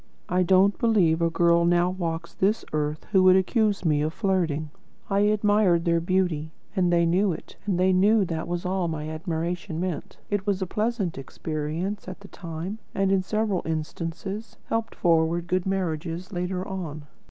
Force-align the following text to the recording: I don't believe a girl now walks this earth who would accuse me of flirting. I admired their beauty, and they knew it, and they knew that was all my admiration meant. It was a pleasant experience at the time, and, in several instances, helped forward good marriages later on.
I 0.29 0.41
don't 0.41 0.79
believe 0.79 1.21
a 1.21 1.29
girl 1.29 1.63
now 1.63 1.91
walks 1.91 2.33
this 2.33 2.65
earth 2.73 3.05
who 3.11 3.21
would 3.21 3.35
accuse 3.35 3.85
me 3.85 4.01
of 4.01 4.13
flirting. 4.15 4.71
I 5.11 5.19
admired 5.19 5.85
their 5.85 5.99
beauty, 5.99 6.49
and 6.75 6.91
they 6.91 7.05
knew 7.05 7.31
it, 7.33 7.55
and 7.67 7.79
they 7.79 7.93
knew 7.93 8.25
that 8.25 8.47
was 8.47 8.65
all 8.65 8.87
my 8.87 9.07
admiration 9.07 9.79
meant. 9.79 10.17
It 10.31 10.47
was 10.47 10.59
a 10.59 10.65
pleasant 10.65 11.19
experience 11.19 12.07
at 12.07 12.21
the 12.21 12.27
time, 12.29 12.79
and, 12.95 13.11
in 13.11 13.21
several 13.21 13.61
instances, 13.63 14.57
helped 14.69 14.95
forward 14.95 15.45
good 15.45 15.67
marriages 15.67 16.33
later 16.33 16.67
on. 16.67 17.03